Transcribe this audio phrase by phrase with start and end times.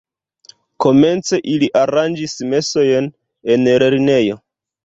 [0.85, 3.13] Komence ili aranĝis mesojn
[3.57, 4.43] en lernejo.